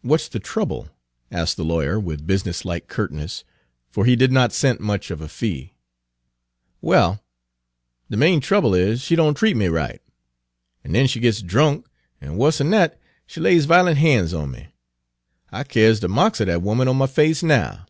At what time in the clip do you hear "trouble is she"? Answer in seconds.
8.40-9.14